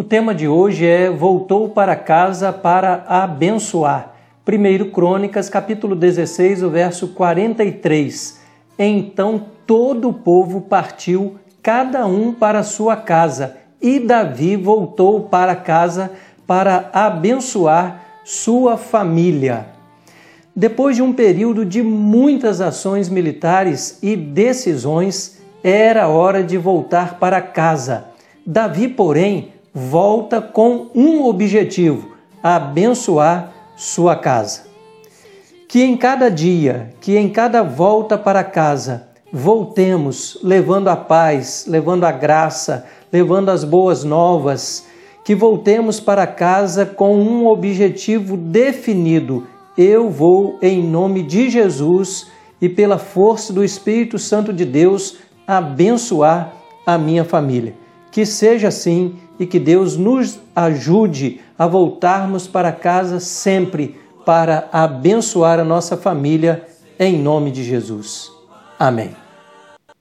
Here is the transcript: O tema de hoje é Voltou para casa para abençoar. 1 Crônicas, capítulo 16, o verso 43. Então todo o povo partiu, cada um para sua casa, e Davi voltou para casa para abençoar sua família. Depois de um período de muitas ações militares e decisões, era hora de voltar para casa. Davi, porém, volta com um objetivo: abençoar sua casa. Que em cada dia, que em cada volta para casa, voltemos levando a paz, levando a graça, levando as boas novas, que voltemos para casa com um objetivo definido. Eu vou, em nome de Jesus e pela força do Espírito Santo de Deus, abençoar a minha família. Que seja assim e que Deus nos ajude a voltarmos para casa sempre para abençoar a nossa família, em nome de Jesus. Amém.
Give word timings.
O 0.00 0.02
tema 0.02 0.34
de 0.34 0.48
hoje 0.48 0.86
é 0.86 1.10
Voltou 1.10 1.68
para 1.68 1.94
casa 1.94 2.50
para 2.50 3.04
abençoar. 3.06 4.14
1 4.48 4.90
Crônicas, 4.92 5.50
capítulo 5.50 5.94
16, 5.94 6.62
o 6.62 6.70
verso 6.70 7.08
43. 7.08 8.40
Então 8.78 9.44
todo 9.66 10.08
o 10.08 10.14
povo 10.14 10.62
partiu, 10.62 11.36
cada 11.62 12.06
um 12.06 12.32
para 12.32 12.62
sua 12.62 12.96
casa, 12.96 13.58
e 13.78 14.00
Davi 14.00 14.56
voltou 14.56 15.24
para 15.24 15.54
casa 15.54 16.10
para 16.46 16.88
abençoar 16.94 18.02
sua 18.24 18.78
família. 18.78 19.66
Depois 20.56 20.96
de 20.96 21.02
um 21.02 21.12
período 21.12 21.62
de 21.62 21.82
muitas 21.82 22.62
ações 22.62 23.10
militares 23.10 23.98
e 24.02 24.16
decisões, 24.16 25.42
era 25.62 26.08
hora 26.08 26.42
de 26.42 26.56
voltar 26.56 27.18
para 27.18 27.42
casa. 27.42 28.06
Davi, 28.46 28.88
porém, 28.88 29.59
volta 29.72 30.40
com 30.40 30.88
um 30.94 31.24
objetivo: 31.24 32.12
abençoar 32.42 33.52
sua 33.76 34.16
casa. 34.16 34.64
Que 35.68 35.82
em 35.82 35.96
cada 35.96 36.28
dia, 36.28 36.92
que 37.00 37.16
em 37.16 37.28
cada 37.28 37.62
volta 37.62 38.18
para 38.18 38.42
casa, 38.42 39.08
voltemos 39.32 40.38
levando 40.42 40.88
a 40.88 40.96
paz, 40.96 41.64
levando 41.68 42.04
a 42.04 42.10
graça, 42.10 42.86
levando 43.12 43.50
as 43.50 43.62
boas 43.62 44.02
novas, 44.02 44.86
que 45.24 45.34
voltemos 45.34 46.00
para 46.00 46.26
casa 46.26 46.84
com 46.84 47.16
um 47.16 47.46
objetivo 47.46 48.36
definido. 48.36 49.46
Eu 49.78 50.10
vou, 50.10 50.58
em 50.60 50.82
nome 50.82 51.22
de 51.22 51.48
Jesus 51.48 52.26
e 52.60 52.68
pela 52.68 52.98
força 52.98 53.52
do 53.52 53.64
Espírito 53.64 54.18
Santo 54.18 54.52
de 54.52 54.64
Deus, 54.64 55.18
abençoar 55.46 56.52
a 56.84 56.98
minha 56.98 57.24
família. 57.24 57.74
Que 58.10 58.26
seja 58.26 58.68
assim 58.68 59.16
e 59.38 59.46
que 59.46 59.58
Deus 59.58 59.96
nos 59.96 60.38
ajude 60.54 61.40
a 61.58 61.66
voltarmos 61.66 62.46
para 62.46 62.72
casa 62.72 63.20
sempre 63.20 63.98
para 64.24 64.68
abençoar 64.72 65.58
a 65.58 65.64
nossa 65.64 65.96
família, 65.96 66.66
em 66.98 67.18
nome 67.18 67.50
de 67.50 67.64
Jesus. 67.64 68.30
Amém. 68.78 69.29